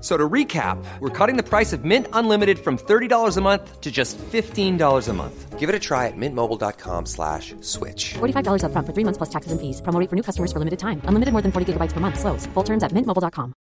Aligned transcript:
So 0.00 0.16
to 0.16 0.28
recap, 0.28 0.82
we're 1.00 1.10
cutting 1.10 1.36
the 1.36 1.42
price 1.42 1.74
of 1.74 1.84
Mint 1.84 2.06
Unlimited 2.14 2.58
from 2.58 2.78
$30 2.78 3.36
a 3.36 3.40
month 3.42 3.80
to 3.82 3.90
just 3.90 4.16
$15 4.32 5.08
a 5.08 5.12
month. 5.12 5.58
Give 5.58 5.68
it 5.68 5.74
a 5.74 5.78
try 5.78 6.06
at 6.06 6.16
mintmobile.com 6.16 7.04
slash 7.04 7.54
switch. 7.60 8.14
$45 8.14 8.64
upfront 8.64 8.86
for 8.86 8.94
three 8.94 9.04
months 9.04 9.18
plus 9.18 9.28
taxes 9.28 9.52
and 9.52 9.60
fees. 9.60 9.82
Promo 9.82 10.08
for 10.08 10.16
new 10.16 10.22
customers 10.22 10.52
for 10.52 10.58
limited 10.58 10.78
time. 10.78 11.02
Unlimited 11.04 11.32
more 11.32 11.42
than 11.42 11.52
40 11.52 11.74
gigabytes 11.74 11.92
per 11.92 12.00
month. 12.00 12.18
Slows. 12.18 12.46
Full 12.54 12.64
terms 12.64 12.82
at 12.82 12.92
mintmobile.com. 12.92 13.52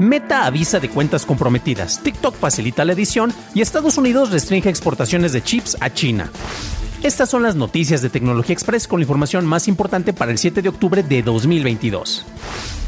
Meta 0.00 0.44
avisa 0.44 0.80
de 0.80 0.90
cuentas 0.90 1.24
comprometidas, 1.24 2.02
TikTok 2.02 2.34
facilita 2.34 2.84
la 2.84 2.92
edición 2.92 3.32
y 3.54 3.62
Estados 3.62 3.96
Unidos 3.96 4.32
restringe 4.32 4.68
exportaciones 4.68 5.32
de 5.32 5.42
chips 5.42 5.76
a 5.80 5.94
China. 5.94 6.30
Estas 7.04 7.28
son 7.28 7.42
las 7.42 7.54
noticias 7.54 8.00
de 8.00 8.08
Tecnología 8.08 8.54
Express 8.54 8.88
con 8.88 8.98
la 8.98 9.02
información 9.02 9.44
más 9.44 9.68
importante 9.68 10.14
para 10.14 10.32
el 10.32 10.38
7 10.38 10.62
de 10.62 10.70
octubre 10.70 11.02
de 11.02 11.22
2022. 11.22 12.24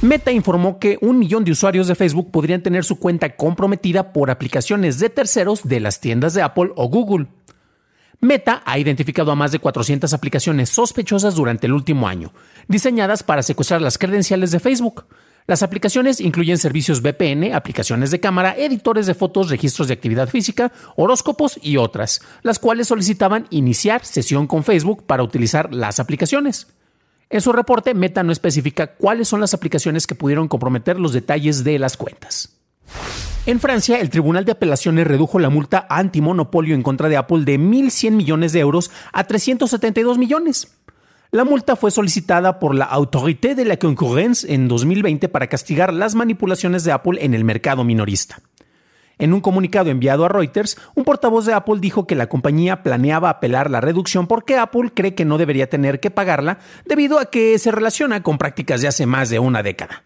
Meta 0.00 0.32
informó 0.32 0.78
que 0.78 0.96
un 1.02 1.18
millón 1.18 1.44
de 1.44 1.50
usuarios 1.50 1.86
de 1.86 1.94
Facebook 1.94 2.30
podrían 2.30 2.62
tener 2.62 2.82
su 2.84 2.98
cuenta 2.98 3.36
comprometida 3.36 4.14
por 4.14 4.30
aplicaciones 4.30 4.98
de 5.00 5.10
terceros 5.10 5.68
de 5.68 5.80
las 5.80 6.00
tiendas 6.00 6.32
de 6.32 6.40
Apple 6.40 6.70
o 6.76 6.88
Google. 6.88 7.26
Meta 8.22 8.62
ha 8.64 8.78
identificado 8.78 9.32
a 9.32 9.36
más 9.36 9.52
de 9.52 9.58
400 9.58 10.10
aplicaciones 10.14 10.70
sospechosas 10.70 11.34
durante 11.34 11.66
el 11.66 11.74
último 11.74 12.08
año, 12.08 12.32
diseñadas 12.68 13.22
para 13.22 13.42
secuestrar 13.42 13.82
las 13.82 13.98
credenciales 13.98 14.50
de 14.50 14.60
Facebook. 14.60 15.04
Las 15.46 15.62
aplicaciones 15.62 16.20
incluyen 16.20 16.58
servicios 16.58 17.00
VPN, 17.02 17.54
aplicaciones 17.54 18.10
de 18.10 18.18
cámara, 18.18 18.56
editores 18.56 19.06
de 19.06 19.14
fotos, 19.14 19.48
registros 19.48 19.86
de 19.86 19.94
actividad 19.94 20.28
física, 20.28 20.72
horóscopos 20.96 21.58
y 21.62 21.76
otras, 21.76 22.20
las 22.42 22.58
cuales 22.58 22.88
solicitaban 22.88 23.46
iniciar 23.50 24.04
sesión 24.04 24.48
con 24.48 24.64
Facebook 24.64 25.04
para 25.06 25.22
utilizar 25.22 25.72
las 25.72 26.00
aplicaciones. 26.00 26.66
En 27.30 27.40
su 27.40 27.52
reporte, 27.52 27.94
Meta 27.94 28.24
no 28.24 28.32
especifica 28.32 28.88
cuáles 28.88 29.28
son 29.28 29.40
las 29.40 29.54
aplicaciones 29.54 30.06
que 30.06 30.16
pudieron 30.16 30.48
comprometer 30.48 30.98
los 30.98 31.12
detalles 31.12 31.62
de 31.62 31.78
las 31.78 31.96
cuentas. 31.96 32.56
En 33.46 33.60
Francia, 33.60 34.00
el 34.00 34.10
Tribunal 34.10 34.44
de 34.44 34.52
Apelaciones 34.52 35.06
redujo 35.06 35.38
la 35.38 35.50
multa 35.50 35.86
antimonopolio 35.88 36.74
en 36.74 36.82
contra 36.82 37.08
de 37.08 37.16
Apple 37.16 37.44
de 37.44 37.60
1.100 37.60 38.10
millones 38.10 38.52
de 38.52 38.58
euros 38.58 38.90
a 39.12 39.24
372 39.24 40.18
millones. 40.18 40.76
La 41.32 41.44
multa 41.44 41.74
fue 41.74 41.90
solicitada 41.90 42.60
por 42.60 42.74
la 42.74 42.84
Autorité 42.84 43.54
de 43.54 43.64
la 43.64 43.78
Concurrence 43.78 44.52
en 44.52 44.68
2020 44.68 45.28
para 45.28 45.48
castigar 45.48 45.92
las 45.92 46.14
manipulaciones 46.14 46.84
de 46.84 46.92
Apple 46.92 47.24
en 47.24 47.34
el 47.34 47.42
mercado 47.42 47.82
minorista. 47.82 48.40
En 49.18 49.32
un 49.32 49.40
comunicado 49.40 49.90
enviado 49.90 50.24
a 50.24 50.28
Reuters, 50.28 50.76
un 50.94 51.04
portavoz 51.04 51.46
de 51.46 51.54
Apple 51.54 51.80
dijo 51.80 52.06
que 52.06 52.14
la 52.14 52.28
compañía 52.28 52.82
planeaba 52.82 53.30
apelar 53.30 53.70
la 53.70 53.80
reducción 53.80 54.26
porque 54.26 54.56
Apple 54.56 54.92
cree 54.94 55.14
que 55.14 55.24
no 55.24 55.38
debería 55.38 55.68
tener 55.68 56.00
que 56.00 56.10
pagarla 56.10 56.58
debido 56.84 57.18
a 57.18 57.26
que 57.26 57.58
se 57.58 57.72
relaciona 57.72 58.22
con 58.22 58.38
prácticas 58.38 58.80
de 58.82 58.88
hace 58.88 59.06
más 59.06 59.30
de 59.30 59.38
una 59.38 59.62
década. 59.62 60.04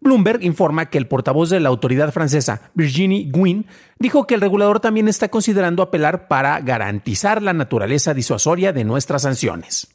Bloomberg 0.00 0.42
informa 0.42 0.90
que 0.90 0.98
el 0.98 1.06
portavoz 1.06 1.48
de 1.48 1.60
la 1.60 1.68
autoridad 1.68 2.12
francesa, 2.12 2.62
Virginie 2.74 3.30
Guin, 3.32 3.66
dijo 4.00 4.26
que 4.26 4.34
el 4.34 4.40
regulador 4.40 4.80
también 4.80 5.06
está 5.06 5.28
considerando 5.28 5.80
apelar 5.80 6.26
para 6.26 6.60
garantizar 6.60 7.40
la 7.40 7.52
naturaleza 7.52 8.12
disuasoria 8.12 8.72
de 8.72 8.82
nuestras 8.82 9.22
sanciones. 9.22 9.91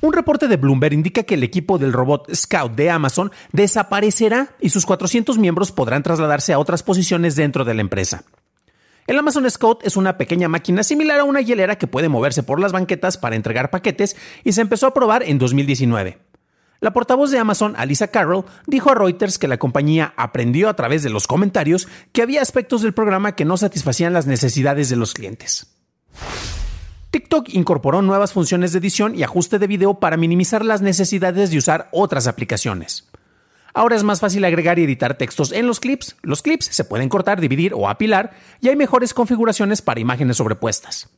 Un 0.00 0.12
reporte 0.12 0.46
de 0.46 0.56
Bloomberg 0.56 0.92
indica 0.94 1.24
que 1.24 1.34
el 1.34 1.42
equipo 1.42 1.78
del 1.78 1.92
robot 1.92 2.32
Scout 2.34 2.76
de 2.76 2.90
Amazon 2.90 3.32
desaparecerá 3.52 4.54
y 4.60 4.68
sus 4.68 4.86
400 4.86 5.38
miembros 5.38 5.72
podrán 5.72 6.02
trasladarse 6.02 6.52
a 6.52 6.58
otras 6.58 6.82
posiciones 6.82 7.34
dentro 7.34 7.64
de 7.64 7.74
la 7.74 7.80
empresa. 7.80 8.24
El 9.06 9.18
Amazon 9.18 9.48
Scout 9.50 9.84
es 9.84 9.96
una 9.96 10.18
pequeña 10.18 10.48
máquina 10.48 10.82
similar 10.82 11.20
a 11.20 11.24
una 11.24 11.40
hielera 11.40 11.76
que 11.76 11.86
puede 11.86 12.08
moverse 12.08 12.42
por 12.42 12.60
las 12.60 12.72
banquetas 12.72 13.18
para 13.18 13.36
entregar 13.36 13.70
paquetes 13.70 14.16
y 14.44 14.52
se 14.52 14.60
empezó 14.60 14.86
a 14.86 14.94
probar 14.94 15.22
en 15.22 15.38
2019. 15.38 16.18
La 16.80 16.92
portavoz 16.92 17.30
de 17.30 17.38
Amazon, 17.38 17.74
Alisa 17.76 18.08
Carroll, 18.08 18.44
dijo 18.66 18.90
a 18.90 18.94
Reuters 18.94 19.38
que 19.38 19.48
la 19.48 19.58
compañía 19.58 20.12
aprendió 20.16 20.68
a 20.68 20.76
través 20.76 21.02
de 21.02 21.10
los 21.10 21.26
comentarios 21.26 21.88
que 22.12 22.22
había 22.22 22.42
aspectos 22.42 22.82
del 22.82 22.94
programa 22.94 23.34
que 23.34 23.44
no 23.44 23.56
satisfacían 23.56 24.12
las 24.12 24.26
necesidades 24.26 24.88
de 24.88 24.96
los 24.96 25.14
clientes. 25.14 25.75
TikTok 27.10 27.48
incorporó 27.54 28.02
nuevas 28.02 28.32
funciones 28.32 28.72
de 28.72 28.78
edición 28.78 29.14
y 29.14 29.22
ajuste 29.22 29.58
de 29.58 29.66
video 29.66 30.00
para 30.00 30.16
minimizar 30.16 30.64
las 30.64 30.82
necesidades 30.82 31.50
de 31.50 31.58
usar 31.58 31.88
otras 31.92 32.26
aplicaciones. 32.26 33.08
Ahora 33.74 33.96
es 33.96 34.04
más 34.04 34.20
fácil 34.20 34.44
agregar 34.44 34.78
y 34.78 34.84
editar 34.84 35.18
textos 35.18 35.52
en 35.52 35.66
los 35.66 35.80
clips. 35.80 36.16
Los 36.22 36.42
clips 36.42 36.66
se 36.66 36.84
pueden 36.84 37.08
cortar, 37.08 37.40
dividir 37.40 37.74
o 37.74 37.88
apilar 37.88 38.32
y 38.60 38.68
hay 38.68 38.76
mejores 38.76 39.12
configuraciones 39.12 39.82
para 39.82 40.00
imágenes 40.00 40.38
sobrepuestas. 40.38 41.10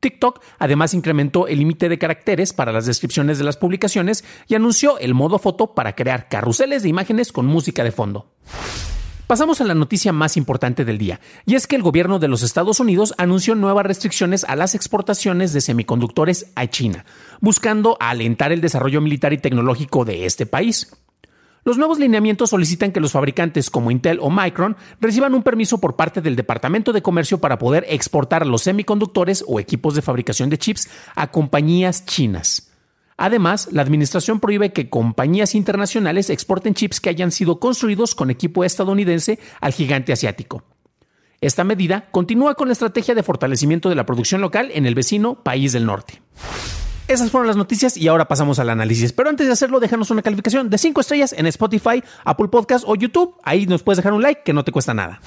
TikTok 0.00 0.40
además 0.58 0.94
incrementó 0.94 1.48
el 1.48 1.58
límite 1.58 1.88
de 1.88 1.98
caracteres 1.98 2.52
para 2.52 2.72
las 2.72 2.86
descripciones 2.86 3.38
de 3.38 3.44
las 3.44 3.56
publicaciones 3.56 4.24
y 4.46 4.54
anunció 4.54 4.98
el 4.98 5.14
modo 5.14 5.38
foto 5.38 5.74
para 5.74 5.94
crear 5.94 6.28
carruseles 6.28 6.82
de 6.82 6.88
imágenes 6.88 7.32
con 7.32 7.46
música 7.46 7.84
de 7.84 7.92
fondo. 7.92 8.32
Pasamos 9.28 9.60
a 9.60 9.64
la 9.64 9.74
noticia 9.74 10.10
más 10.10 10.38
importante 10.38 10.86
del 10.86 10.96
día, 10.96 11.20
y 11.44 11.54
es 11.54 11.66
que 11.66 11.76
el 11.76 11.82
gobierno 11.82 12.18
de 12.18 12.28
los 12.28 12.42
Estados 12.42 12.80
Unidos 12.80 13.12
anunció 13.18 13.54
nuevas 13.54 13.84
restricciones 13.84 14.42
a 14.44 14.56
las 14.56 14.74
exportaciones 14.74 15.52
de 15.52 15.60
semiconductores 15.60 16.50
a 16.54 16.66
China, 16.68 17.04
buscando 17.42 17.98
alentar 18.00 18.52
el 18.52 18.62
desarrollo 18.62 19.02
militar 19.02 19.34
y 19.34 19.38
tecnológico 19.38 20.06
de 20.06 20.24
este 20.24 20.46
país. 20.46 20.96
Los 21.62 21.76
nuevos 21.76 21.98
lineamientos 21.98 22.48
solicitan 22.48 22.90
que 22.90 23.00
los 23.00 23.12
fabricantes 23.12 23.68
como 23.68 23.90
Intel 23.90 24.18
o 24.22 24.30
Micron 24.30 24.78
reciban 24.98 25.34
un 25.34 25.42
permiso 25.42 25.76
por 25.76 25.94
parte 25.94 26.22
del 26.22 26.34
Departamento 26.34 26.94
de 26.94 27.02
Comercio 27.02 27.38
para 27.38 27.58
poder 27.58 27.84
exportar 27.86 28.46
los 28.46 28.62
semiconductores 28.62 29.44
o 29.46 29.60
equipos 29.60 29.94
de 29.94 30.00
fabricación 30.00 30.48
de 30.48 30.56
chips 30.56 30.88
a 31.14 31.30
compañías 31.30 32.06
chinas. 32.06 32.67
Además, 33.18 33.68
la 33.72 33.82
administración 33.82 34.38
prohíbe 34.38 34.72
que 34.72 34.88
compañías 34.88 35.56
internacionales 35.56 36.30
exporten 36.30 36.74
chips 36.74 37.00
que 37.00 37.10
hayan 37.10 37.32
sido 37.32 37.58
construidos 37.58 38.14
con 38.14 38.30
equipo 38.30 38.64
estadounidense 38.64 39.40
al 39.60 39.72
gigante 39.72 40.12
asiático. 40.12 40.62
Esta 41.40 41.64
medida 41.64 42.08
continúa 42.12 42.54
con 42.54 42.68
la 42.68 42.72
estrategia 42.72 43.16
de 43.16 43.24
fortalecimiento 43.24 43.88
de 43.88 43.96
la 43.96 44.06
producción 44.06 44.40
local 44.40 44.70
en 44.72 44.86
el 44.86 44.94
vecino 44.94 45.42
país 45.42 45.72
del 45.72 45.84
norte. 45.84 46.22
Esas 47.08 47.30
fueron 47.30 47.48
las 47.48 47.56
noticias 47.56 47.96
y 47.96 48.06
ahora 48.06 48.28
pasamos 48.28 48.60
al 48.60 48.70
análisis. 48.70 49.12
Pero 49.12 49.30
antes 49.30 49.46
de 49.46 49.52
hacerlo, 49.52 49.80
déjanos 49.80 50.10
una 50.10 50.22
calificación 50.22 50.70
de 50.70 50.78
5 50.78 51.00
estrellas 51.00 51.32
en 51.32 51.46
Spotify, 51.46 52.02
Apple 52.24 52.48
Podcast 52.48 52.84
o 52.86 52.94
YouTube. 52.94 53.34
Ahí 53.42 53.66
nos 53.66 53.82
puedes 53.82 53.96
dejar 53.96 54.12
un 54.12 54.22
like 54.22 54.42
que 54.44 54.52
no 54.52 54.62
te 54.62 54.72
cuesta 54.72 54.94
nada. 54.94 55.20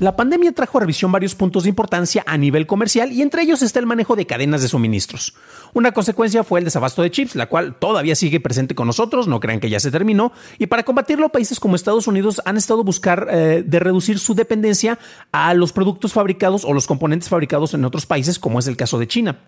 La 0.00 0.16
pandemia 0.16 0.52
trajo 0.52 0.78
a 0.78 0.80
revisión 0.80 1.12
varios 1.12 1.34
puntos 1.34 1.64
de 1.64 1.68
importancia 1.68 2.24
a 2.26 2.38
nivel 2.38 2.66
comercial 2.66 3.12
y 3.12 3.20
entre 3.20 3.42
ellos 3.42 3.60
está 3.60 3.80
el 3.80 3.86
manejo 3.86 4.16
de 4.16 4.26
cadenas 4.26 4.62
de 4.62 4.68
suministros. 4.68 5.34
Una 5.74 5.92
consecuencia 5.92 6.42
fue 6.42 6.60
el 6.60 6.64
desabasto 6.64 7.02
de 7.02 7.10
chips, 7.10 7.36
la 7.36 7.50
cual 7.50 7.78
todavía 7.78 8.16
sigue 8.16 8.40
presente 8.40 8.74
con 8.74 8.86
nosotros, 8.86 9.28
no 9.28 9.40
crean 9.40 9.60
que 9.60 9.68
ya 9.68 9.78
se 9.78 9.90
terminó, 9.90 10.32
y 10.58 10.68
para 10.68 10.84
combatirlo 10.84 11.28
países 11.28 11.60
como 11.60 11.76
Estados 11.76 12.06
Unidos 12.06 12.40
han 12.46 12.56
estado 12.56 12.82
buscar 12.82 13.28
eh, 13.30 13.62
de 13.62 13.78
reducir 13.78 14.18
su 14.18 14.34
dependencia 14.34 14.98
a 15.32 15.52
los 15.52 15.74
productos 15.74 16.14
fabricados 16.14 16.64
o 16.64 16.72
los 16.72 16.86
componentes 16.86 17.28
fabricados 17.28 17.74
en 17.74 17.84
otros 17.84 18.06
países, 18.06 18.38
como 18.38 18.58
es 18.58 18.66
el 18.68 18.78
caso 18.78 18.98
de 18.98 19.06
China. 19.06 19.38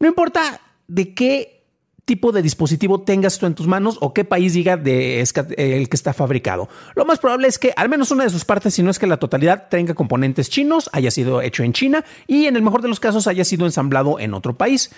No 0.00 0.08
importa 0.08 0.60
de 0.88 1.14
qué 1.14 1.57
tipo 2.08 2.32
de 2.32 2.40
dispositivo 2.40 3.02
tengas 3.02 3.38
tú 3.38 3.44
en 3.44 3.54
tus 3.54 3.66
manos 3.66 3.98
o 4.00 4.14
qué 4.14 4.24
país 4.24 4.54
diga 4.54 4.80
el 4.82 5.88
que 5.88 5.96
está 5.96 6.14
fabricado. 6.14 6.70
Lo 6.94 7.04
más 7.04 7.18
probable 7.18 7.48
es 7.48 7.58
que 7.58 7.74
al 7.76 7.90
menos 7.90 8.10
una 8.10 8.24
de 8.24 8.30
sus 8.30 8.46
partes, 8.46 8.72
si 8.74 8.82
no 8.82 8.90
es 8.90 8.98
que 8.98 9.06
la 9.06 9.18
totalidad, 9.18 9.68
tenga 9.68 9.92
componentes 9.92 10.48
chinos, 10.48 10.88
haya 10.94 11.10
sido 11.10 11.42
hecho 11.42 11.62
en 11.64 11.74
China 11.74 12.04
y 12.26 12.46
en 12.46 12.56
el 12.56 12.62
mejor 12.62 12.80
de 12.80 12.88
los 12.88 12.98
casos 12.98 13.26
haya 13.26 13.44
sido 13.44 13.66
ensamblado 13.66 14.18
en 14.18 14.32
otro 14.32 14.56
país. 14.56 14.90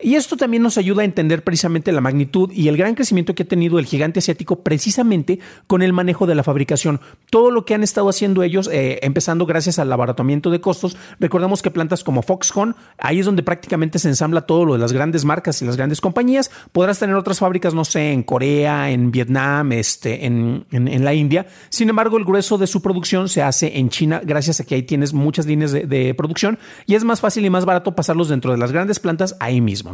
Y 0.00 0.14
esto 0.14 0.36
también 0.36 0.62
nos 0.62 0.78
ayuda 0.78 1.02
a 1.02 1.04
entender 1.04 1.42
precisamente 1.42 1.90
la 1.90 2.00
magnitud 2.00 2.52
y 2.52 2.68
el 2.68 2.76
gran 2.76 2.94
crecimiento 2.94 3.34
que 3.34 3.42
ha 3.42 3.48
tenido 3.48 3.80
el 3.80 3.86
gigante 3.86 4.20
asiático 4.20 4.62
precisamente 4.62 5.40
con 5.66 5.82
el 5.82 5.92
manejo 5.92 6.24
de 6.28 6.36
la 6.36 6.44
fabricación. 6.44 7.00
Todo 7.30 7.50
lo 7.50 7.64
que 7.64 7.74
han 7.74 7.82
estado 7.82 8.08
haciendo 8.08 8.44
ellos, 8.44 8.70
eh, 8.72 9.00
empezando 9.02 9.44
gracias 9.44 9.80
al 9.80 9.92
abaratamiento 9.92 10.50
de 10.50 10.60
costos. 10.60 10.96
Recordemos 11.18 11.62
que 11.62 11.72
plantas 11.72 12.04
como 12.04 12.22
Foxconn, 12.22 12.76
ahí 12.98 13.18
es 13.18 13.26
donde 13.26 13.42
prácticamente 13.42 13.98
se 13.98 14.06
ensambla 14.06 14.42
todo 14.42 14.64
lo 14.64 14.74
de 14.74 14.78
las 14.78 14.92
grandes 14.92 15.24
marcas 15.24 15.60
y 15.62 15.64
las 15.64 15.76
grandes 15.76 16.00
compañías. 16.00 16.52
Podrás 16.70 17.00
tener 17.00 17.16
otras 17.16 17.40
fábricas, 17.40 17.74
no 17.74 17.84
sé, 17.84 18.12
en 18.12 18.22
Corea, 18.22 18.92
en 18.92 19.10
Vietnam, 19.10 19.72
este, 19.72 20.26
en, 20.26 20.64
la 20.70 21.12
India. 21.12 21.48
Sin 21.70 21.88
embargo, 21.88 22.18
el 22.18 22.24
grueso 22.24 22.56
de 22.56 22.68
su 22.68 22.80
producción 22.82 23.28
se 23.28 23.42
hace 23.42 23.76
en 23.78 23.88
China, 23.88 24.20
gracias 24.24 24.60
a 24.60 24.64
que 24.64 24.76
ahí 24.76 24.84
tienes 24.84 25.12
muchas 25.12 25.46
líneas 25.46 25.72
de 25.72 26.14
producción 26.14 26.56
y 26.86 26.94
es 26.94 27.02
más 27.02 27.20
fácil 27.20 27.44
y 27.44 27.50
más 27.50 27.64
barato 27.64 27.96
pasarlos 27.96 28.28
dentro 28.28 28.52
de 28.52 28.58
las 28.58 28.70
grandes 28.70 29.00
plantas 29.00 29.36
ahí 29.40 29.60
mismo. 29.60 29.87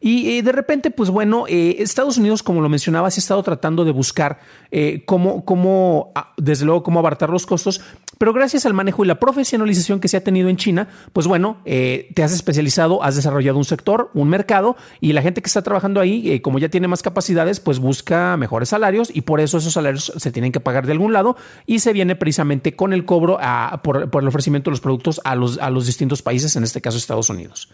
Y 0.00 0.42
de 0.42 0.52
repente, 0.52 0.92
pues 0.92 1.10
bueno, 1.10 1.46
eh, 1.48 1.76
Estados 1.80 2.18
Unidos, 2.18 2.44
como 2.44 2.60
lo 2.60 2.68
mencionaba, 2.68 3.10
se 3.10 3.18
ha 3.18 3.22
estado 3.22 3.42
tratando 3.42 3.84
de 3.84 3.90
buscar 3.90 4.38
eh, 4.70 5.02
cómo, 5.06 5.44
cómo, 5.44 6.12
ah, 6.14 6.34
desde 6.36 6.64
luego, 6.64 6.84
cómo 6.84 7.00
abaratar 7.00 7.30
los 7.30 7.46
costos, 7.46 7.80
pero 8.16 8.32
gracias 8.32 8.64
al 8.64 8.74
manejo 8.74 9.02
y 9.02 9.08
la 9.08 9.18
profesionalización 9.18 9.98
que 9.98 10.06
se 10.06 10.16
ha 10.16 10.22
tenido 10.22 10.48
en 10.50 10.56
China, 10.56 10.88
pues 11.12 11.26
bueno, 11.26 11.58
eh, 11.64 12.10
te 12.14 12.22
has 12.22 12.32
especializado, 12.32 13.02
has 13.02 13.16
desarrollado 13.16 13.58
un 13.58 13.64
sector, 13.64 14.10
un 14.14 14.28
mercado, 14.28 14.76
y 15.00 15.14
la 15.14 15.22
gente 15.22 15.42
que 15.42 15.48
está 15.48 15.62
trabajando 15.62 16.00
ahí, 16.00 16.38
como 16.40 16.60
ya 16.60 16.68
tiene 16.68 16.86
más 16.86 17.02
capacidades, 17.02 17.58
pues 17.58 17.80
busca 17.80 18.36
mejores 18.36 18.68
salarios 18.68 19.10
y 19.12 19.22
por 19.22 19.40
eso 19.40 19.58
esos 19.58 19.72
salarios 19.72 20.12
se 20.16 20.30
tienen 20.30 20.52
que 20.52 20.60
pagar 20.60 20.86
de 20.86 20.92
algún 20.92 21.12
lado 21.12 21.36
y 21.66 21.80
se 21.80 21.92
viene 21.92 22.14
precisamente 22.14 22.76
con 22.76 22.92
el 22.92 23.04
cobro 23.04 23.40
por, 23.82 24.08
el 24.12 24.28
ofrecimiento 24.28 24.70
de 24.70 24.72
los 24.72 24.80
productos 24.80 25.20
a 25.24 25.34
los 25.34 25.86
distintos 25.86 26.22
países, 26.22 26.54
en 26.54 26.62
este 26.62 26.80
caso 26.80 26.96
Estados 26.96 27.30
Unidos. 27.30 27.68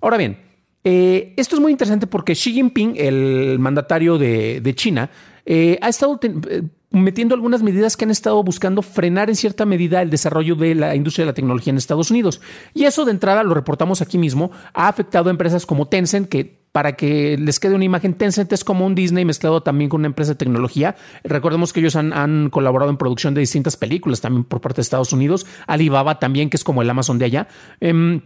Ahora 0.00 0.16
bien, 0.16 0.47
eh, 0.84 1.34
esto 1.36 1.56
es 1.56 1.62
muy 1.62 1.72
interesante 1.72 2.06
porque 2.06 2.34
Xi 2.34 2.52
Jinping, 2.52 2.94
el 2.96 3.58
mandatario 3.58 4.18
de, 4.18 4.72
China, 4.74 5.10
eh, 5.44 5.78
ha 5.82 5.88
estado 5.88 6.18
eh, 6.22 6.62
metiendo 6.90 7.34
algunas 7.34 7.62
medidas 7.62 7.96
que 7.96 8.04
han 8.04 8.10
estado 8.10 8.42
buscando 8.42 8.82
frenar 8.82 9.28
en 9.28 9.36
cierta 9.36 9.66
medida 9.66 10.02
el 10.02 10.10
desarrollo 10.10 10.54
de 10.54 10.74
la 10.74 10.94
industria 10.94 11.24
de 11.24 11.32
la 11.32 11.34
tecnología 11.34 11.70
en 11.70 11.78
Estados 11.78 12.10
Unidos. 12.10 12.40
Y 12.74 12.84
eso 12.84 13.04
de 13.04 13.10
entrada, 13.10 13.42
lo 13.42 13.54
reportamos 13.54 14.00
aquí 14.00 14.18
mismo, 14.18 14.50
ha 14.72 14.88
afectado 14.88 15.28
a 15.28 15.32
empresas 15.32 15.66
como 15.66 15.88
Tencent, 15.88 16.28
que 16.28 16.58
para 16.72 16.92
que 16.96 17.36
les 17.38 17.58
quede 17.60 17.74
una 17.74 17.84
imagen, 17.84 18.14
Tencent 18.14 18.52
es 18.52 18.62
como 18.62 18.86
un 18.86 18.94
Disney 18.94 19.24
mezclado 19.24 19.62
también 19.62 19.88
con 19.88 20.02
una 20.02 20.08
empresa 20.08 20.32
de 20.32 20.36
tecnología. 20.36 20.96
Recordemos 21.24 21.72
que 21.72 21.80
ellos 21.80 21.96
han, 21.96 22.50
colaborado 22.50 22.90
en 22.90 22.98
producción 22.98 23.34
de 23.34 23.40
distintas 23.40 23.76
películas 23.76 24.20
también 24.20 24.44
por 24.44 24.60
parte 24.60 24.76
de 24.76 24.82
Estados 24.82 25.12
Unidos. 25.12 25.46
Alibaba 25.66 26.18
también, 26.18 26.50
que 26.50 26.56
es 26.56 26.64
como 26.64 26.82
el 26.82 26.90
Amazon 26.90 27.18
de 27.18 27.24
allá. 27.24 27.48
Em, 27.80 28.20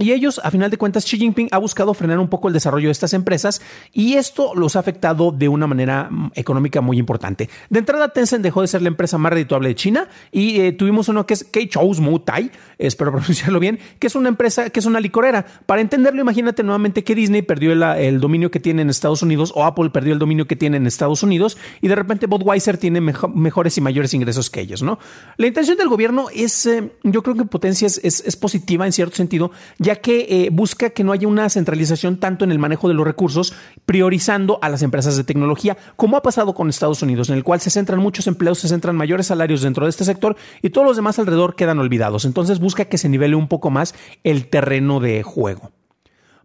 y 0.00 0.12
ellos, 0.12 0.40
a 0.42 0.50
final 0.50 0.70
de 0.70 0.78
cuentas, 0.78 1.04
Xi 1.04 1.18
Jinping 1.18 1.48
ha 1.50 1.58
buscado 1.58 1.92
frenar 1.92 2.18
un 2.18 2.28
poco 2.28 2.48
el 2.48 2.54
desarrollo 2.54 2.88
de 2.88 2.92
estas 2.92 3.12
empresas 3.12 3.60
y 3.92 4.14
esto 4.14 4.54
los 4.54 4.74
ha 4.74 4.78
afectado 4.78 5.30
de 5.30 5.46
una 5.46 5.66
manera 5.66 6.08
mm, 6.10 6.32
económica 6.36 6.80
muy 6.80 6.98
importante. 6.98 7.50
De 7.68 7.80
entrada, 7.80 8.08
Tencent 8.08 8.42
dejó 8.42 8.62
de 8.62 8.68
ser 8.68 8.80
la 8.80 8.88
empresa 8.88 9.18
más 9.18 9.30
redituable 9.30 9.68
de 9.68 9.74
China 9.74 10.08
y 10.32 10.58
eh, 10.60 10.72
tuvimos 10.72 11.10
uno 11.10 11.26
que 11.26 11.34
es 11.34 11.44
Keichous 11.44 12.00
Mutai, 12.00 12.50
espero 12.78 13.12
pronunciarlo 13.12 13.60
bien, 13.60 13.78
que 13.98 14.06
es 14.06 14.14
una 14.14 14.30
empresa 14.30 14.70
que 14.70 14.80
es 14.80 14.86
una 14.86 15.00
licorera. 15.00 15.44
Para 15.66 15.82
entenderlo, 15.82 16.22
imagínate 16.22 16.62
nuevamente 16.62 17.04
que 17.04 17.14
Disney 17.14 17.42
perdió 17.42 17.72
el, 17.72 18.20
dominio 18.20 18.50
que 18.50 18.58
tiene 18.58 18.80
en 18.80 18.88
Estados 18.88 19.20
Unidos 19.20 19.52
o 19.54 19.64
Apple 19.64 19.90
perdió 19.90 20.14
el 20.14 20.18
dominio 20.18 20.46
que 20.46 20.56
tiene 20.56 20.78
en 20.78 20.86
Estados 20.86 21.22
Unidos 21.22 21.58
y 21.82 21.88
de 21.88 21.94
repente 21.94 22.26
Budweiser 22.26 22.78
tiene 22.78 23.02
mejores 23.02 23.76
y 23.76 23.82
mayores 23.82 24.14
ingresos 24.14 24.48
que 24.48 24.62
ellos, 24.62 24.82
¿no? 24.82 24.98
La 25.36 25.46
intención 25.46 25.76
del 25.76 25.88
gobierno 25.88 26.28
es, 26.34 26.64
eh, 26.64 26.90
yo 27.02 27.22
creo 27.22 27.34
que 27.36 27.42
en 27.42 27.48
potencia 27.48 27.86
es, 27.86 27.98
es 28.02 28.36
positiva 28.36 28.86
en 28.86 28.92
cierto 28.92 29.16
sentido, 29.16 29.50
ya 29.78 29.89
que 29.96 30.26
eh, 30.28 30.48
busca 30.50 30.90
que 30.90 31.04
no 31.04 31.12
haya 31.12 31.28
una 31.28 31.48
centralización 31.48 32.18
tanto 32.18 32.44
en 32.44 32.52
el 32.52 32.58
manejo 32.58 32.88
de 32.88 32.94
los 32.94 33.06
recursos, 33.06 33.52
priorizando 33.86 34.58
a 34.62 34.68
las 34.68 34.82
empresas 34.82 35.16
de 35.16 35.24
tecnología, 35.24 35.76
como 35.96 36.16
ha 36.16 36.22
pasado 36.22 36.54
con 36.54 36.68
Estados 36.68 37.02
Unidos, 37.02 37.30
en 37.30 37.36
el 37.36 37.44
cual 37.44 37.60
se 37.60 37.70
centran 37.70 38.00
muchos 38.00 38.26
empleos, 38.26 38.58
se 38.58 38.68
centran 38.68 38.96
mayores 38.96 39.26
salarios 39.26 39.62
dentro 39.62 39.86
de 39.86 39.90
este 39.90 40.04
sector 40.04 40.36
y 40.62 40.70
todos 40.70 40.86
los 40.86 40.96
demás 40.96 41.18
alrededor 41.18 41.56
quedan 41.56 41.78
olvidados. 41.78 42.24
Entonces 42.24 42.58
busca 42.60 42.84
que 42.84 42.98
se 42.98 43.08
nivele 43.08 43.36
un 43.36 43.48
poco 43.48 43.70
más 43.70 43.94
el 44.24 44.48
terreno 44.48 45.00
de 45.00 45.22
juego. 45.22 45.70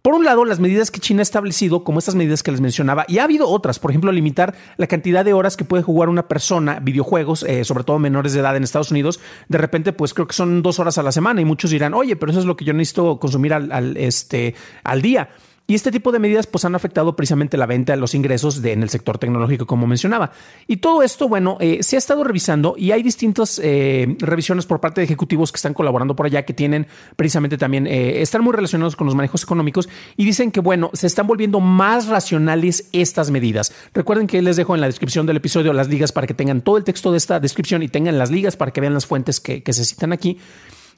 Por 0.05 0.13
un 0.13 0.23
lado, 0.23 0.45
las 0.45 0.59
medidas 0.59 0.91
que 0.91 0.99
China 0.99 1.21
ha 1.21 1.23
establecido, 1.23 1.83
como 1.83 1.97
estas 1.97 2.13
medidas 2.13 2.43
que 2.43 2.51
les 2.51 2.61
mencionaba, 2.61 3.05
y 3.07 3.17
ha 3.17 3.23
habido 3.23 3.49
otras, 3.49 3.79
por 3.79 3.89
ejemplo, 3.89 4.11
limitar 4.11 4.53
la 4.77 4.85
cantidad 4.85 5.25
de 5.25 5.33
horas 5.33 5.57
que 5.57 5.65
puede 5.65 5.81
jugar 5.81 6.09
una 6.09 6.27
persona 6.27 6.79
videojuegos, 6.79 7.41
eh, 7.41 7.65
sobre 7.65 7.85
todo 7.85 7.97
menores 7.97 8.33
de 8.33 8.41
edad 8.41 8.55
en 8.55 8.63
Estados 8.63 8.91
Unidos. 8.91 9.19
De 9.49 9.57
repente, 9.57 9.93
pues 9.93 10.13
creo 10.13 10.27
que 10.27 10.35
son 10.35 10.61
dos 10.61 10.77
horas 10.77 10.99
a 10.99 11.01
la 11.01 11.11
semana 11.11 11.41
y 11.41 11.45
muchos 11.45 11.71
dirán, 11.71 11.95
oye, 11.95 12.15
pero 12.15 12.29
eso 12.29 12.39
es 12.39 12.45
lo 12.45 12.55
que 12.55 12.65
yo 12.65 12.73
necesito 12.73 13.19
consumir 13.19 13.51
al, 13.55 13.97
este, 13.97 14.53
al 14.83 15.01
día. 15.01 15.29
Y 15.67 15.73
este 15.73 15.91
tipo 15.91 16.11
de 16.11 16.19
medidas 16.19 16.45
pues 16.45 16.63
han 16.63 16.75
afectado 16.75 17.15
precisamente 17.15 17.57
la 17.57 17.65
venta, 17.65 17.95
los 17.95 18.13
ingresos 18.13 18.63
en 18.63 18.83
el 18.83 18.89
sector 18.89 19.17
tecnológico, 19.17 19.65
como 19.65 19.87
mencionaba. 19.87 20.31
Y 20.67 20.77
todo 20.77 21.01
esto, 21.01 21.27
bueno, 21.27 21.57
eh, 21.59 21.81
se 21.81 21.95
ha 21.95 21.99
estado 21.99 22.23
revisando 22.23 22.75
y 22.77 22.91
hay 22.91 23.01
distintas 23.01 23.59
eh, 23.63 24.15
revisiones 24.19 24.67
por 24.67 24.79
parte 24.79 25.01
de 25.01 25.05
ejecutivos 25.05 25.51
que 25.51 25.55
están 25.55 25.73
colaborando 25.73 26.15
por 26.15 26.27
allá, 26.27 26.45
que 26.45 26.53
tienen 26.53 26.85
precisamente 27.15 27.57
también, 27.57 27.87
eh, 27.87 28.21
están 28.21 28.43
muy 28.43 28.53
relacionados 28.53 28.95
con 28.95 29.05
los 29.05 29.15
manejos 29.15 29.41
económicos 29.41 29.89
y 30.15 30.25
dicen 30.25 30.51
que, 30.51 30.59
bueno, 30.59 30.91
se 30.93 31.07
están 31.07 31.25
volviendo 31.25 31.59
más 31.59 32.07
racionales 32.07 32.87
estas 32.91 33.31
medidas. 33.31 33.73
Recuerden 33.93 34.27
que 34.27 34.43
les 34.43 34.57
dejo 34.57 34.75
en 34.75 34.81
la 34.81 34.87
descripción 34.87 35.25
del 35.25 35.37
episodio 35.37 35.73
las 35.73 35.89
ligas 35.89 36.11
para 36.11 36.27
que 36.27 36.35
tengan 36.35 36.61
todo 36.61 36.77
el 36.77 36.83
texto 36.83 37.11
de 37.11 37.17
esta 37.17 37.39
descripción 37.39 37.81
y 37.81 37.87
tengan 37.87 38.19
las 38.19 38.29
ligas 38.29 38.55
para 38.55 38.71
que 38.71 38.81
vean 38.81 38.93
las 38.93 39.07
fuentes 39.07 39.39
que 39.39 39.73
se 39.73 39.83
citan 39.83 40.13
aquí. 40.13 40.37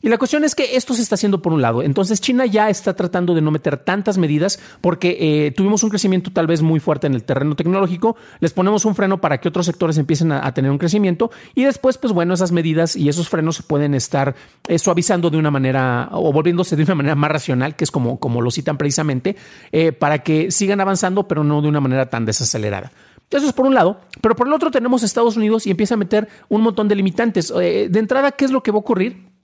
Y 0.02 0.10
la 0.10 0.18
cuestión 0.18 0.44
es 0.44 0.54
que 0.54 0.76
esto 0.76 0.94
se 0.94 1.02
está 1.02 1.16
haciendo 1.16 1.42
por 1.42 1.54
un 1.54 1.62
lado. 1.62 1.82
Entonces 1.82 2.22
China 2.22 2.46
ya 2.46 2.70
está 2.70 2.96
tratando 2.96 3.34
de 3.34 3.42
no 3.42 3.52
meter 3.52 3.78
tantas 3.78 4.18
medidas 4.18 4.60
porque 4.80 5.18
eh, 5.20 5.52
tuvimos 5.52 5.84
un 5.84 5.90
crecimiento 5.90 6.32
tal 6.32 6.46
vez 6.46 6.62
muy 6.62 6.80
fuerte 6.80 7.08
en 7.08 7.14
el 7.14 7.24
terreno 7.24 7.56
tecnológico. 7.56 8.16
Les 8.40 8.54
ponemos 8.54 8.86
un 8.86 8.96
freno 8.96 9.20
para 9.20 9.40
que 9.40 9.48
otros 9.48 9.66
sectores 9.66 9.98
empiecen 9.98 10.32
a, 10.32 10.54
tener 10.54 10.72
un 10.72 10.78
crecimiento 10.78 11.32
y 11.56 11.64
después, 11.64 11.98
pues 11.98 12.14
bueno, 12.14 12.34
esas 12.34 12.52
medidas 12.52 12.96
y 12.96 13.10
esos 13.10 13.30
frenos 13.30 13.62
pueden 13.62 13.94
estar 13.94 14.36
eh, 14.68 14.80
suavizando 14.80 15.30
de 15.30 15.38
una 15.38 15.52
manera 15.52 16.10
o 16.12 16.32
volviéndose 16.32 16.76
de 16.76 16.84
una 16.84 16.96
manera 16.96 17.16
más 17.16 17.32
racional, 17.32 17.76
que 17.76 17.84
es 17.84 17.92
como, 17.92 18.20
como 18.20 18.42
lo 18.42 18.52
citan 18.52 18.78
precisamente, 18.78 19.36
eh, 19.72 19.92
para 19.92 20.20
que 20.20 20.52
sigan 20.52 20.80
avanzando, 20.80 21.28
pero 21.28 21.44
no 21.44 21.62
de 21.62 21.68
una 21.68 21.80
manera 21.80 22.10
tan 22.10 22.26
desacelerada. 22.26 22.92
Eso 23.30 23.46
es 23.46 23.54
por 23.54 23.66
un 23.66 23.74
lado, 23.74 24.00
pero 24.22 24.36
por 24.36 24.48
el 24.48 24.54
otro 24.54 24.72
tenemos 24.72 25.04
Estados 25.04 25.36
Unidos 25.36 25.68
y 25.68 25.72
empieza 25.72 25.96
a 25.96 25.98
meter 25.98 26.30
un 26.48 26.62
montón 26.62 26.88
de 26.88 26.96
limitantes. 26.96 27.50
de 27.50 28.00
entrada, 28.00 28.32
¿qué 28.32 28.46
es 28.46 28.52
lo 28.52 28.64
que 28.64 28.72
va 28.72 28.78
a 28.78 28.80
ocurrir? 28.80 29.37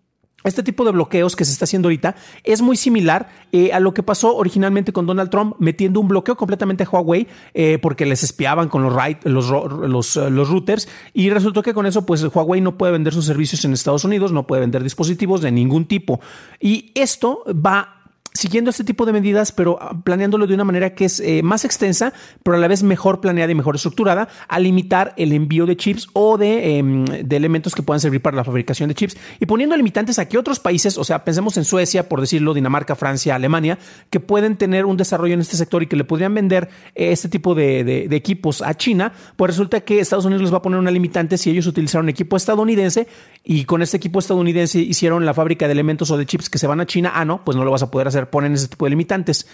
Este 0.44 0.64
tipo 0.64 0.84
de 0.86 0.92
bloqueos 0.92 1.36
que 1.36 1.46
se 1.46 1.52
está 1.52 1.66
haciendo 1.66 1.88
ahorita 1.88 2.16
es 2.44 2.62
muy 2.62 2.78
similar 2.78 3.30
eh, 3.52 3.72
a 3.72 3.80
lo 3.80 3.94
que 3.94 4.04
pasó 4.04 4.36
originalmente 4.36 4.92
con 4.92 5.06
Donald 5.06 5.30
Trump 5.30 5.56
metiendo 5.60 6.00
un 6.00 6.08
bloqueo 6.08 6.36
completamente 6.36 6.84
a 6.84 6.90
Huawei 6.90 7.28
eh, 7.54 7.80
porque 7.82 8.06
les 8.06 8.24
espiaban 8.24 8.68
con 8.68 8.84
los, 8.84 8.94
los, 9.24 10.18
eh, 10.18 10.30
los, 10.30 10.50
routers 10.50 10.90
y 11.14 11.30
resultó 11.30 11.62
que 11.62 11.74
con 11.74 11.86
eso 11.86 12.06
pues 12.06 12.24
Huawei 12.24 12.62
no 12.62 12.78
puede 12.78 12.92
vender 12.92 13.14
sus 13.14 13.26
servicios 13.26 13.64
en 13.66 13.74
Estados 13.74 14.04
Unidos, 14.04 14.32
no 14.32 14.46
puede 14.48 14.62
vender 14.62 14.84
dispositivos 14.84 15.42
de 15.42 15.52
ningún 15.52 15.86
tipo. 15.86 16.20
Y 16.60 16.92
esto 16.96 17.44
va 17.48 17.93
siguiendo 18.34 18.72
este 18.72 18.84
tipo 18.84 19.06
de 19.06 19.14
medidas, 19.14 19.52
pero 19.52 19.78
ah, 19.80 19.96
planeándolo 20.04 20.48
de 20.48 20.54
una 20.54 20.64
manera 20.64 20.96
que 20.96 21.06
es 21.06 21.20
eh, 21.20 21.42
más 21.44 21.66
extensa, 21.66 22.14
pero 22.42 22.58
a 22.58 22.60
la 22.60 22.68
vez 22.68 22.84
mejor 22.84 23.22
planeada 23.22 23.52
y 23.52 23.56
mejor 23.56 23.76
estructurada, 23.76 24.28
a 24.48 24.60
limitar 24.60 25.14
el 25.18 25.34
envío 25.34 25.66
de 25.66 25.78
chips 25.78 26.08
o 26.14 26.38
de, 26.38 26.78
em, 26.78 27.06
de, 27.06 27.36
elementos 27.36 27.76
que 27.76 27.84
puedan 27.84 28.00
servir 28.00 28.22
para 28.22 28.36
la 28.36 28.44
fabricación 28.44 28.90
de 28.90 28.96
chips. 28.96 29.18
Y 29.40 29.46
poniendo 29.46 29.78
limitantes 29.78 30.20
a 30.20 30.28
que 30.28 30.38
otros 30.38 30.60
países, 30.60 30.98
o 30.98 31.04
sea, 31.04 31.24
pensemos 31.24 31.58
en 31.58 31.66
Suecia, 31.66 32.10
por 32.10 32.22
decirlo, 32.22 32.54
Dinamarca, 32.54 32.96
Francia, 32.96 33.36
Alemania, 33.36 33.78
que 34.10 34.20
pueden 34.20 34.58
tener 34.58 34.86
un 34.86 34.98
desarrollo 34.98 35.34
en 35.34 35.42
este 35.42 35.58
sector 35.58 35.84
y 35.84 35.88
que 35.88 35.96
le 35.96 36.04
podrían 36.04 36.34
vender 36.34 36.70
eh, 36.96 37.12
este 37.12 37.30
tipo 37.30 37.54
de, 37.54 37.84
de, 37.84 38.16
equipos 38.16 38.62
a 38.62 38.76
China, 38.76 39.12
pues 39.36 39.50
resulta 39.50 39.82
que 39.82 40.00
Estados 40.00 40.26
Unidos 40.26 40.44
les 40.44 40.54
va 40.54 40.58
a 40.58 40.62
poner 40.62 40.80
una 40.80 40.92
limitante 40.92 41.38
si 41.38 41.50
ellos 41.50 41.68
utilizaron 41.68 42.08
equipo 42.10 42.38
estadounidense 42.38 43.08
y 43.44 43.66
con 43.66 43.82
este 43.82 43.98
equipo 43.98 44.20
estadounidense 44.20 44.80
hicieron 44.80 45.26
la 45.26 45.34
fábrica 45.34 45.68
de 45.68 45.74
elementos 45.74 46.10
o 46.12 46.18
de 46.18 46.26
chips 46.26 46.50
que 46.50 46.58
se 46.58 46.68
van 46.68 46.80
a 46.80 46.86
China, 46.86 47.12
ah, 47.14 47.26
no, 47.26 47.44
pues 47.44 47.58
no 47.58 47.66
lo 47.66 47.72
vas 47.72 47.84
a 47.84 47.92
poder 47.92 48.08
hacer 48.08 48.23
ponen 48.26 48.54
ese 48.54 48.68
tipo 48.68 48.86
de 48.86 48.92
limitantes. 48.92 49.48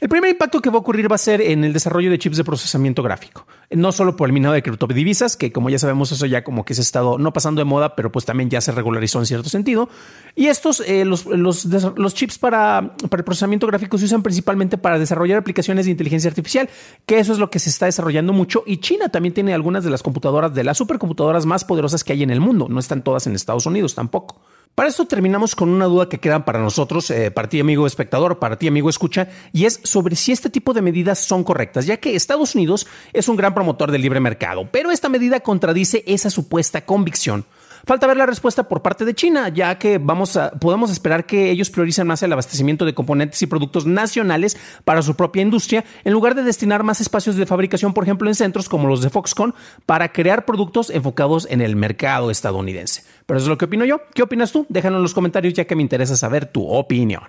El 0.00 0.08
primer 0.08 0.30
impacto 0.30 0.60
que 0.60 0.70
va 0.70 0.76
a 0.76 0.78
ocurrir 0.78 1.10
va 1.10 1.16
a 1.16 1.18
ser 1.18 1.40
en 1.40 1.64
el 1.64 1.72
desarrollo 1.72 2.08
de 2.08 2.18
chips 2.18 2.36
de 2.36 2.44
procesamiento 2.44 3.02
gráfico. 3.02 3.48
No 3.70 3.90
solo 3.90 4.14
por 4.14 4.28
el 4.28 4.32
minado 4.32 4.54
de 4.54 4.62
criptodivisas, 4.62 5.36
que 5.36 5.50
como 5.50 5.70
ya 5.70 5.78
sabemos 5.80 6.12
eso 6.12 6.24
ya 6.24 6.44
como 6.44 6.64
que 6.64 6.74
se 6.74 6.82
ha 6.82 6.82
estado 6.82 7.18
no 7.18 7.32
pasando 7.32 7.60
de 7.60 7.64
moda, 7.64 7.96
pero 7.96 8.12
pues 8.12 8.24
también 8.24 8.48
ya 8.48 8.60
se 8.60 8.70
regularizó 8.70 9.18
en 9.18 9.26
cierto 9.26 9.48
sentido. 9.48 9.88
Y 10.36 10.46
estos, 10.46 10.80
eh, 10.86 11.04
los, 11.04 11.26
los, 11.26 12.14
chips 12.14 12.38
para, 12.38 12.94
para 13.10 13.20
el 13.20 13.24
procesamiento 13.24 13.66
gráfico 13.66 13.98
se 13.98 14.04
usan 14.04 14.22
principalmente 14.22 14.78
para 14.78 15.00
desarrollar 15.00 15.38
aplicaciones 15.38 15.86
de 15.86 15.90
inteligencia 15.90 16.28
artificial, 16.28 16.70
que 17.04 17.18
eso 17.18 17.32
es 17.32 17.40
lo 17.40 17.50
que 17.50 17.58
se 17.58 17.68
está 17.68 17.86
desarrollando 17.86 18.32
mucho. 18.32 18.62
Y 18.66 18.76
China 18.76 19.08
también 19.08 19.34
tiene 19.34 19.52
algunas 19.52 19.82
de 19.82 19.90
las 19.90 20.04
computadoras, 20.04 20.54
de 20.54 20.62
las 20.62 20.78
supercomputadoras 20.78 21.44
más 21.44 21.64
poderosas 21.64 22.04
que 22.04 22.12
hay 22.12 22.22
en 22.22 22.30
el 22.30 22.40
mundo. 22.40 22.68
No 22.68 22.78
están 22.78 23.02
todas 23.02 23.26
en 23.26 23.34
Estados 23.34 23.66
Unidos 23.66 23.96
tampoco. 23.96 24.40
Para 24.78 24.90
esto 24.90 25.06
terminamos 25.06 25.56
con 25.56 25.70
una 25.70 25.86
duda 25.86 26.08
que 26.08 26.20
queda 26.20 26.44
para 26.44 26.60
nosotros, 26.60 27.10
eh, 27.10 27.32
para 27.32 27.48
ti 27.48 27.58
amigo 27.58 27.84
espectador, 27.84 28.38
para 28.38 28.60
ti 28.60 28.68
amigo 28.68 28.88
escucha, 28.88 29.28
y 29.52 29.64
es 29.64 29.80
sobre 29.82 30.14
si 30.14 30.30
este 30.30 30.50
tipo 30.50 30.72
de 30.72 30.82
medidas 30.82 31.18
son 31.18 31.42
correctas, 31.42 31.84
ya 31.84 31.96
que 31.96 32.14
Estados 32.14 32.54
Unidos 32.54 32.86
es 33.12 33.28
un 33.28 33.34
gran 33.34 33.54
promotor 33.54 33.90
del 33.90 34.02
libre 34.02 34.20
mercado, 34.20 34.68
pero 34.70 34.92
esta 34.92 35.08
medida 35.08 35.40
contradice 35.40 36.04
esa 36.06 36.30
supuesta 36.30 36.86
convicción. 36.86 37.44
Falta 37.88 38.06
ver 38.06 38.18
la 38.18 38.26
respuesta 38.26 38.68
por 38.68 38.82
parte 38.82 39.06
de 39.06 39.14
China, 39.14 39.48
ya 39.48 39.78
que 39.78 39.96
vamos 39.96 40.36
a, 40.36 40.50
podemos 40.50 40.90
esperar 40.90 41.24
que 41.24 41.50
ellos 41.50 41.70
prioricen 41.70 42.06
más 42.06 42.22
el 42.22 42.30
abastecimiento 42.30 42.84
de 42.84 42.92
componentes 42.92 43.40
y 43.40 43.46
productos 43.46 43.86
nacionales 43.86 44.58
para 44.84 45.00
su 45.00 45.16
propia 45.16 45.40
industria, 45.40 45.86
en 46.04 46.12
lugar 46.12 46.34
de 46.34 46.42
destinar 46.42 46.82
más 46.82 47.00
espacios 47.00 47.36
de 47.36 47.46
fabricación, 47.46 47.94
por 47.94 48.04
ejemplo, 48.04 48.28
en 48.28 48.34
centros 48.34 48.68
como 48.68 48.88
los 48.88 49.00
de 49.00 49.08
Foxconn, 49.08 49.54
para 49.86 50.12
crear 50.12 50.44
productos 50.44 50.90
enfocados 50.90 51.46
en 51.48 51.62
el 51.62 51.76
mercado 51.76 52.30
estadounidense. 52.30 53.04
Pero 53.24 53.38
eso 53.38 53.46
es 53.46 53.48
lo 53.48 53.56
que 53.56 53.64
opino 53.64 53.86
yo. 53.86 54.02
¿Qué 54.12 54.20
opinas 54.20 54.52
tú? 54.52 54.66
Déjalo 54.68 54.98
en 54.98 55.02
los 55.02 55.14
comentarios 55.14 55.54
ya 55.54 55.64
que 55.64 55.74
me 55.74 55.80
interesa 55.80 56.14
saber 56.14 56.44
tu 56.44 56.68
opinión. 56.68 57.22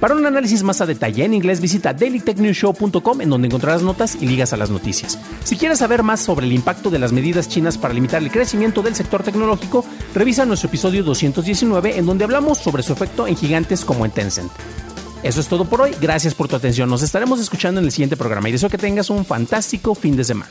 Para 0.00 0.14
un 0.14 0.26
análisis 0.26 0.62
más 0.62 0.80
a 0.80 0.86
detalle 0.86 1.24
en 1.24 1.34
inglés, 1.34 1.60
visita 1.60 1.94
dailytechnewshow.com 1.94 3.20
en 3.20 3.30
donde 3.30 3.46
encontrarás 3.46 3.82
notas 3.82 4.16
y 4.20 4.26
ligas 4.26 4.52
a 4.52 4.56
las 4.56 4.70
noticias. 4.70 5.18
Si 5.44 5.56
quieres 5.56 5.78
saber 5.78 6.02
más 6.02 6.20
sobre 6.20 6.46
el 6.46 6.52
impacto 6.52 6.90
de 6.90 6.98
las 6.98 7.12
medidas 7.12 7.48
chinas 7.48 7.78
para 7.78 7.94
limitar 7.94 8.22
el 8.22 8.30
crecimiento 8.30 8.82
del 8.82 8.94
sector 8.94 9.22
tecnológico, 9.22 9.84
revisa 10.14 10.44
nuestro 10.44 10.68
episodio 10.68 11.04
219 11.04 11.98
en 11.98 12.06
donde 12.06 12.24
hablamos 12.24 12.58
sobre 12.58 12.82
su 12.82 12.92
efecto 12.92 13.26
en 13.26 13.36
gigantes 13.36 13.84
como 13.84 14.04
en 14.04 14.10
Tencent. 14.10 14.50
Eso 15.22 15.40
es 15.40 15.48
todo 15.48 15.64
por 15.64 15.80
hoy. 15.80 15.92
Gracias 16.00 16.34
por 16.34 16.48
tu 16.48 16.56
atención. 16.56 16.90
Nos 16.90 17.02
estaremos 17.02 17.40
escuchando 17.40 17.80
en 17.80 17.86
el 17.86 17.92
siguiente 17.92 18.16
programa 18.16 18.50
y 18.50 18.52
deseo 18.52 18.68
que 18.68 18.76
tengas 18.76 19.08
un 19.08 19.24
fantástico 19.24 19.94
fin 19.94 20.16
de 20.16 20.24
semana. 20.24 20.50